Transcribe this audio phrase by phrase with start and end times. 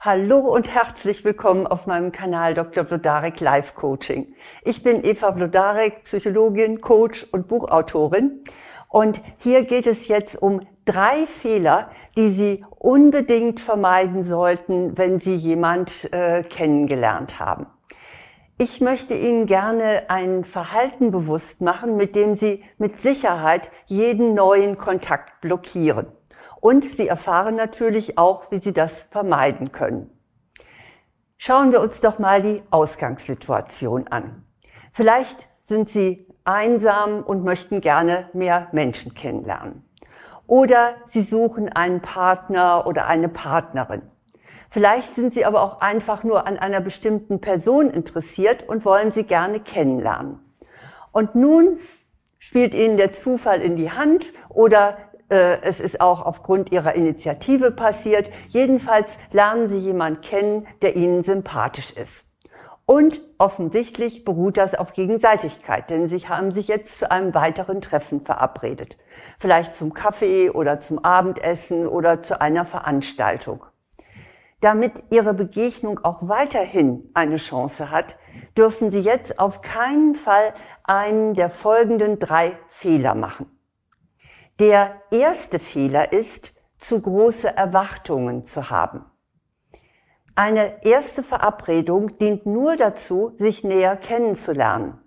[0.00, 2.84] Hallo und herzlich willkommen auf meinem Kanal Dr.
[2.84, 4.32] Blodarek Life Coaching.
[4.62, 8.44] Ich bin Eva Blodarek, Psychologin, Coach und Buchautorin.
[8.88, 15.34] Und hier geht es jetzt um drei Fehler, die Sie unbedingt vermeiden sollten, wenn Sie
[15.34, 17.66] jemand äh, kennengelernt haben.
[18.56, 24.78] Ich möchte Ihnen gerne ein Verhalten bewusst machen, mit dem Sie mit Sicherheit jeden neuen
[24.78, 26.06] Kontakt blockieren.
[26.60, 30.10] Und Sie erfahren natürlich auch, wie Sie das vermeiden können.
[31.36, 34.44] Schauen wir uns doch mal die Ausgangssituation an.
[34.92, 39.84] Vielleicht sind Sie einsam und möchten gerne mehr Menschen kennenlernen.
[40.48, 44.02] Oder Sie suchen einen Partner oder eine Partnerin.
[44.70, 49.24] Vielleicht sind Sie aber auch einfach nur an einer bestimmten Person interessiert und wollen sie
[49.24, 50.40] gerne kennenlernen.
[51.12, 51.78] Und nun
[52.38, 58.30] spielt Ihnen der Zufall in die Hand oder es ist auch aufgrund ihrer Initiative passiert.
[58.48, 62.24] Jedenfalls lernen sie jemanden kennen, der ihnen sympathisch ist.
[62.86, 68.22] Und offensichtlich beruht das auf Gegenseitigkeit, denn sie haben sich jetzt zu einem weiteren Treffen
[68.22, 68.96] verabredet.
[69.38, 73.62] Vielleicht zum Kaffee oder zum Abendessen oder zu einer Veranstaltung.
[74.62, 78.16] Damit ihre Begegnung auch weiterhin eine Chance hat,
[78.56, 83.57] dürfen sie jetzt auf keinen Fall einen der folgenden drei Fehler machen.
[84.58, 89.04] Der erste Fehler ist, zu große Erwartungen zu haben.
[90.34, 94.98] Eine erste Verabredung dient nur dazu, sich näher kennenzulernen.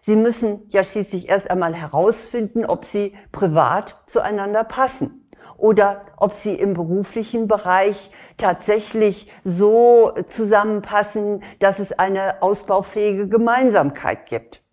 [0.00, 6.54] Sie müssen ja schließlich erst einmal herausfinden, ob Sie privat zueinander passen oder ob Sie
[6.54, 14.64] im beruflichen Bereich tatsächlich so zusammenpassen, dass es eine ausbaufähige Gemeinsamkeit gibt.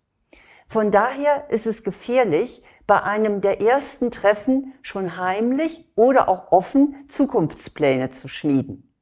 [0.68, 7.06] Von daher ist es gefährlich, bei einem der ersten Treffen schon heimlich oder auch offen
[7.08, 8.94] Zukunftspläne zu schmieden.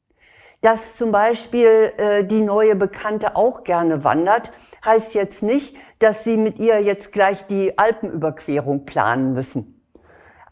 [0.62, 4.50] Dass zum Beispiel äh, die neue Bekannte auch gerne wandert,
[4.84, 9.74] heißt jetzt nicht, dass Sie mit ihr jetzt gleich die Alpenüberquerung planen müssen.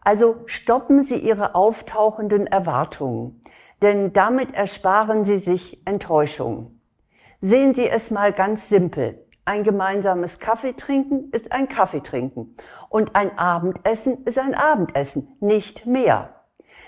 [0.02, 3.42] Also stoppen Sie Ihre auftauchenden Erwartungen,
[3.80, 6.82] denn damit ersparen Sie sich Enttäuschungen.
[7.40, 9.26] Sehen Sie es mal ganz simpel.
[9.44, 12.54] Ein gemeinsames Kaffeetrinken ist ein Kaffeetrinken
[12.88, 16.44] und ein Abendessen ist ein Abendessen, nicht mehr.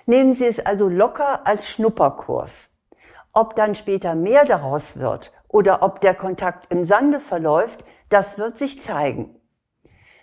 [0.06, 2.70] Nehmen Sie es also locker als Schnupperkurs.
[3.32, 8.56] Ob dann später mehr daraus wird oder ob der Kontakt im Sande verläuft, das wird
[8.56, 9.34] sich zeigen.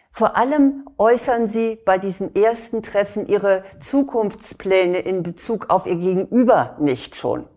[0.09, 6.77] Vor allem äußern Sie bei diesem ersten Treffen Ihre Zukunftspläne in Bezug auf Ihr Gegenüber
[6.79, 7.49] nicht schon.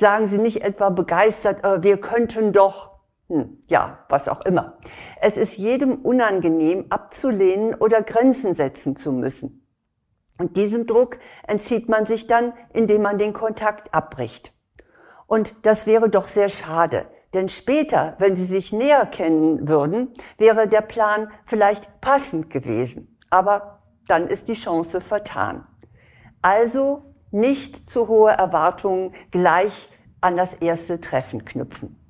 [0.00, 2.93] Sagen Sie nicht etwa begeistert, äh, wir könnten doch
[3.28, 4.78] hm, ja, was auch immer.
[5.20, 9.66] Es ist jedem unangenehm, abzulehnen oder Grenzen setzen zu müssen.
[10.38, 14.52] Und diesem Druck entzieht man sich dann, indem man den Kontakt abbricht.
[15.26, 20.68] Und das wäre doch sehr schade, denn später, wenn sie sich näher kennen würden, wäre
[20.68, 23.18] der Plan vielleicht passend gewesen.
[23.30, 25.66] Aber dann ist die Chance vertan.
[26.42, 29.88] Also nicht zu hohe Erwartungen gleich
[30.20, 32.03] an das erste Treffen knüpfen.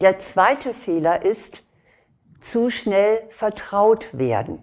[0.00, 1.62] Der zweite Fehler ist,
[2.40, 4.62] zu schnell vertraut werden.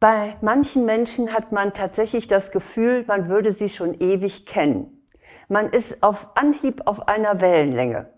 [0.00, 5.04] Bei manchen Menschen hat man tatsächlich das Gefühl, man würde sie schon ewig kennen.
[5.48, 8.12] Man ist auf Anhieb auf einer Wellenlänge.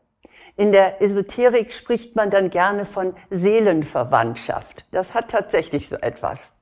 [0.57, 4.87] In der Esoterik spricht man dann gerne von Seelenverwandtschaft.
[4.91, 6.53] Das hat tatsächlich so etwas.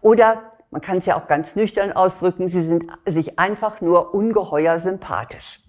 [0.00, 4.80] Oder man kann es ja auch ganz nüchtern ausdrücken, sie sind sich einfach nur ungeheuer
[4.80, 5.60] sympathisch.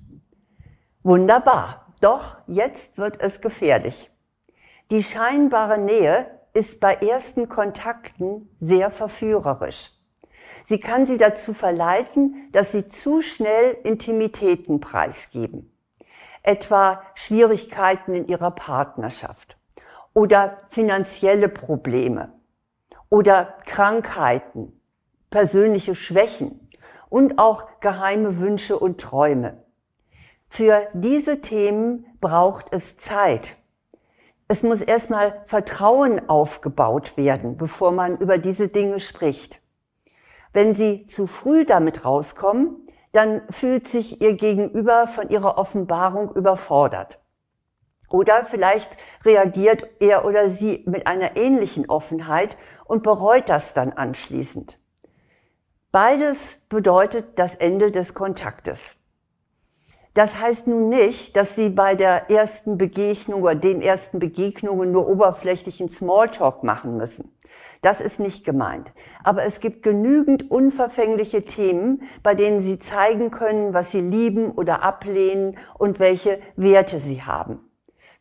[1.03, 1.82] Wunderbar.
[2.03, 4.11] Doch jetzt wird es gefährlich.
[4.91, 9.89] Die scheinbare Nähe ist bei ersten Kontakten sehr verführerisch.
[10.65, 15.73] Sie kann sie dazu verleiten, dass sie zu schnell Intimitäten preisgeben.
[16.43, 19.57] Etwa Schwierigkeiten in ihrer Partnerschaft
[20.13, 22.33] oder finanzielle Probleme
[23.09, 24.77] oder Krankheiten,
[25.29, 26.69] persönliche Schwächen
[27.07, 29.62] und auch geheime Wünsche und Träume.
[30.55, 33.55] Für diese Themen braucht es Zeit.
[34.47, 39.61] Es muss erstmal Vertrauen aufgebaut werden, bevor man über diese Dinge spricht.
[40.51, 47.19] Wenn Sie zu früh damit rauskommen, dann fühlt sich Ihr Gegenüber von Ihrer Offenbarung überfordert.
[48.11, 48.95] Oder vielleicht
[49.25, 54.77] reagiert er oder sie mit einer ähnlichen Offenheit und bereut das dann anschließend.
[55.91, 58.97] Beides bedeutet das Ende des Kontaktes.
[60.13, 65.07] Das heißt nun nicht, dass Sie bei der ersten Begegnung oder den ersten Begegnungen nur
[65.07, 67.31] oberflächlichen Smalltalk machen müssen.
[67.81, 68.91] Das ist nicht gemeint.
[69.23, 74.83] Aber es gibt genügend unverfängliche Themen, bei denen Sie zeigen können, was Sie lieben oder
[74.83, 77.59] ablehnen und welche Werte Sie haben.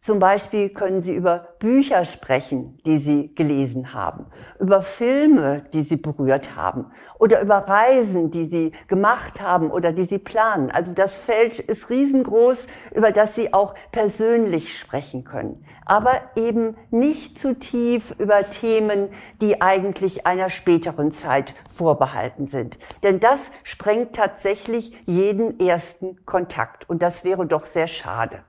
[0.04, 4.26] Zum Beispiel können Sie über Bücher sprechen, die Sie gelesen haben,
[4.58, 6.86] über Filme, die Sie berührt haben
[7.20, 10.72] oder über Reisen, die Sie gemacht haben oder die Sie planen.
[10.72, 15.64] Also das Feld ist riesengroß, über das Sie auch persönlich sprechen können.
[15.86, 19.08] Aber eben nicht zu tief über Themen,
[19.40, 22.76] die eigentlich einer späteren Zeit vorbehalten sind.
[23.04, 26.90] Denn das sprengt tatsächlich jeden ersten Kontakt.
[26.90, 28.42] Und das wäre doch sehr schade.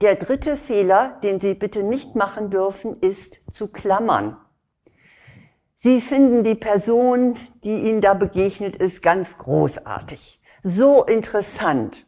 [0.00, 4.36] Der dritte Fehler, den Sie bitte nicht machen dürfen, ist zu klammern.
[5.76, 12.06] Sie finden die Person, die Ihnen da begegnet ist, ganz großartig, so interessant.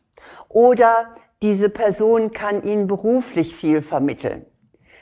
[0.48, 4.46] Oder diese Person kann Ihnen beruflich viel vermitteln.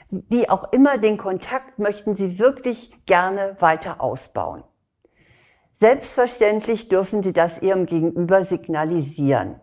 [0.09, 4.63] Wie auch immer den Kontakt möchten Sie wirklich gerne weiter ausbauen.
[5.73, 9.59] Selbstverständlich dürfen Sie das Ihrem Gegenüber signalisieren.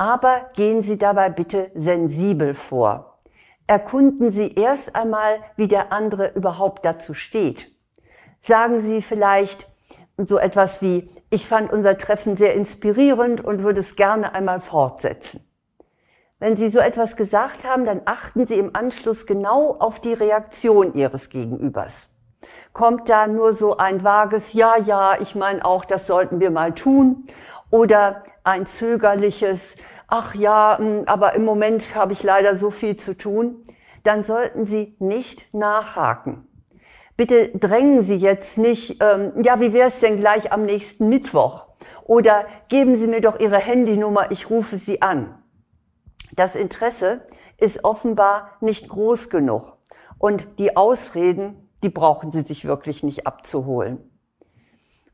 [0.00, 3.18] Aber gehen Sie dabei bitte sensibel vor.
[3.66, 7.70] Erkunden Sie erst einmal, wie der andere überhaupt dazu steht.
[8.40, 9.70] Sagen Sie vielleicht
[10.16, 15.44] so etwas wie, ich fand unser Treffen sehr inspirierend und würde es gerne einmal fortsetzen.
[16.38, 20.94] Wenn Sie so etwas gesagt haben, dann achten Sie im Anschluss genau auf die Reaktion
[20.94, 22.08] Ihres Gegenübers.
[22.72, 26.74] Kommt da nur so ein vages Ja, ja, ich meine auch, das sollten wir mal
[26.74, 27.24] tun?
[27.70, 29.76] Oder ein zögerliches,
[30.08, 33.62] ach ja, hm, aber im Moment habe ich leider so viel zu tun,
[34.02, 36.46] dann sollten Sie nicht nachhaken.
[37.16, 41.66] Bitte drängen Sie jetzt nicht, ähm, ja, wie wäre es denn gleich am nächsten Mittwoch?
[42.04, 45.40] Oder geben Sie mir doch Ihre Handynummer, ich rufe Sie an.
[46.34, 47.26] Das Interesse
[47.58, 49.76] ist offenbar nicht groß genug.
[50.18, 53.98] Und die Ausreden, die brauchen Sie sich wirklich nicht abzuholen.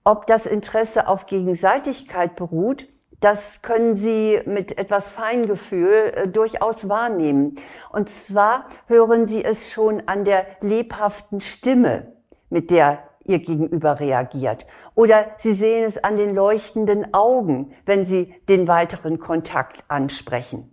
[0.05, 2.87] Ob das Interesse auf Gegenseitigkeit beruht,
[3.21, 7.57] das können Sie mit etwas Feingefühl äh, durchaus wahrnehmen.
[7.91, 12.13] Und zwar hören Sie es schon an der lebhaften Stimme,
[12.51, 14.65] mit der Ihr Gegenüber reagiert.
[14.95, 20.73] Oder Sie sehen es an den leuchtenden Augen, wenn Sie den weiteren Kontakt ansprechen.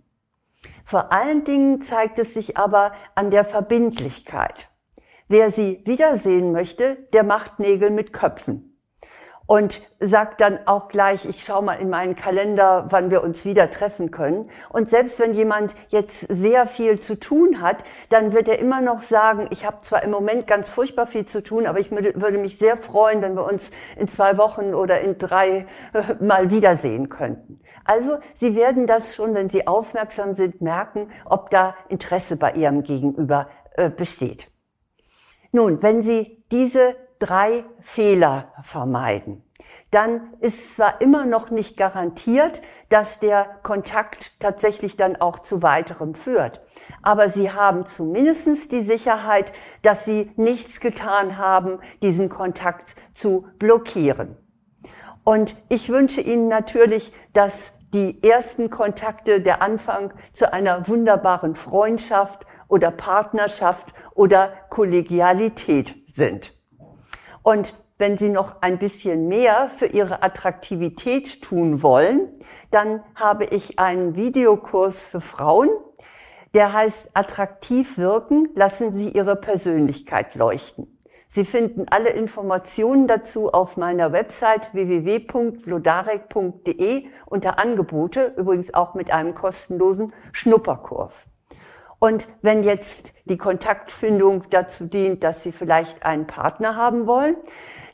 [0.84, 4.68] Vor allen Dingen zeigt es sich aber an der Verbindlichkeit.
[5.28, 8.74] Wer Sie wiedersehen möchte, der macht Nägel mit Köpfen
[9.46, 13.70] und sagt dann auch gleich, ich schaue mal in meinen Kalender, wann wir uns wieder
[13.70, 14.50] treffen können.
[14.70, 17.78] Und selbst wenn jemand jetzt sehr viel zu tun hat,
[18.08, 21.42] dann wird er immer noch sagen, ich habe zwar im Moment ganz furchtbar viel zu
[21.42, 25.18] tun, aber ich würde mich sehr freuen, wenn wir uns in zwei Wochen oder in
[25.18, 27.60] drei äh, mal wiedersehen könnten.
[27.84, 32.82] Also Sie werden das schon, wenn Sie aufmerksam sind, merken, ob da Interesse bei Ihrem
[32.82, 34.53] Gegenüber äh, besteht.
[35.54, 39.44] Nun, wenn Sie diese drei Fehler vermeiden,
[39.92, 46.16] dann ist zwar immer noch nicht garantiert, dass der Kontakt tatsächlich dann auch zu weiterem
[46.16, 46.60] führt.
[47.02, 49.52] Aber Sie haben zumindest die Sicherheit,
[49.82, 54.36] dass Sie nichts getan haben, diesen Kontakt zu blockieren.
[55.22, 62.44] Und ich wünsche Ihnen natürlich, dass die ersten Kontakte der Anfang zu einer wunderbaren Freundschaft
[62.68, 66.52] oder Partnerschaft oder Kollegialität sind.
[67.42, 72.28] Und wenn Sie noch ein bisschen mehr für Ihre Attraktivität tun wollen,
[72.72, 75.70] dann habe ich einen Videokurs für Frauen,
[76.52, 80.93] der heißt Attraktiv wirken, lassen Sie Ihre Persönlichkeit leuchten.
[81.34, 89.34] Sie finden alle Informationen dazu auf meiner Website www.vlodarek.de unter Angebote, übrigens auch mit einem
[89.34, 91.26] kostenlosen Schnupperkurs.
[91.98, 97.34] Und wenn jetzt die Kontaktfindung dazu dient, dass Sie vielleicht einen Partner haben wollen,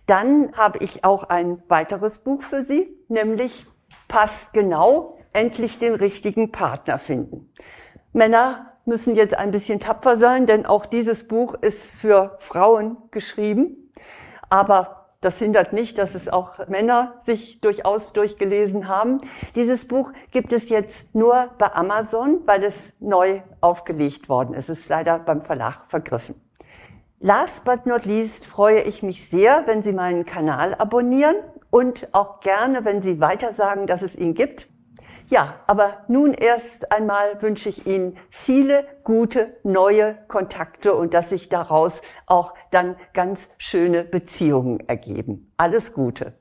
[0.07, 3.67] dann habe ich auch ein weiteres Buch für Sie, nämlich
[4.07, 7.51] Passt genau, endlich den richtigen Partner finden.
[8.13, 13.93] Männer müssen jetzt ein bisschen tapfer sein, denn auch dieses Buch ist für Frauen geschrieben.
[14.49, 19.21] Aber das hindert nicht, dass es auch Männer sich durchaus durchgelesen haben.
[19.55, 24.71] Dieses Buch gibt es jetzt nur bei Amazon, weil es neu aufgelegt worden ist.
[24.71, 26.41] Es ist leider beim Verlag vergriffen.
[27.19, 31.37] Last but not least freue ich mich sehr, wenn Sie meinen Kanal abonnieren
[31.69, 34.70] und auch gerne, wenn Sie weitersagen, dass es ihn gibt.
[35.31, 41.49] Ja, aber nun erst einmal wünsche ich Ihnen viele gute neue Kontakte und dass sich
[41.49, 45.53] daraus auch dann ganz schöne Beziehungen ergeben.
[45.57, 46.40] Alles Gute.